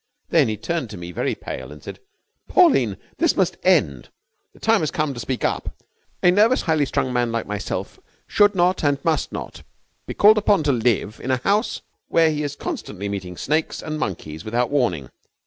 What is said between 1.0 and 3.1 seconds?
very pale, and said: 'Pauline,